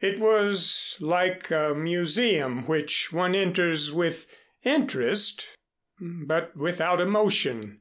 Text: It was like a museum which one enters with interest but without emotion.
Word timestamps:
It 0.00 0.18
was 0.18 0.98
like 1.00 1.50
a 1.50 1.74
museum 1.74 2.66
which 2.66 3.14
one 3.14 3.34
enters 3.34 3.90
with 3.90 4.26
interest 4.62 5.48
but 5.98 6.54
without 6.54 7.00
emotion. 7.00 7.80